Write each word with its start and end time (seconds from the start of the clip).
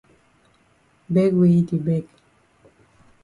Beg 1.13 1.31
wey 1.37 1.51
yi 1.55 1.61
di 1.67 1.77
beg. 1.85 2.05